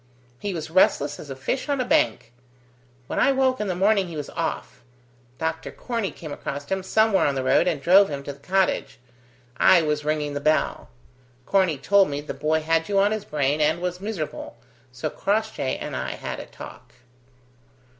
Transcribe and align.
He 0.39 0.51
was 0.51 0.71
restless 0.71 1.19
as 1.19 1.29
a 1.29 1.35
fish 1.35 1.69
on 1.69 1.79
a 1.79 1.85
bank. 1.85 2.33
When 3.05 3.19
I 3.19 3.31
woke 3.31 3.59
in 3.59 3.67
the 3.67 3.75
morning 3.75 4.07
he 4.07 4.15
was 4.17 4.31
off. 4.31 4.81
Doctor 5.37 5.69
Corney 5.71 6.09
came 6.09 6.31
across 6.31 6.65
him 6.71 6.81
somewhere 6.81 7.27
on 7.27 7.35
the 7.35 7.43
road 7.43 7.67
and 7.67 7.79
drove 7.79 8.09
him 8.09 8.23
to 8.23 8.33
the 8.33 8.39
cottage. 8.39 8.97
I 9.57 9.83
was 9.83 10.03
ringing 10.03 10.33
the 10.33 10.39
bell. 10.39 10.89
Corney 11.45 11.77
told 11.77 12.09
me 12.09 12.19
the 12.19 12.33
boy 12.33 12.61
had 12.61 12.89
you 12.89 12.97
on 12.97 13.11
his 13.11 13.25
brain, 13.25 13.61
and 13.61 13.79
was 13.79 14.01
miserable, 14.01 14.57
so 14.91 15.07
Crossjay 15.11 15.77
and 15.77 15.95
I 15.95 16.13
had 16.15 16.39
a 16.39 16.47
talk." 16.47 16.93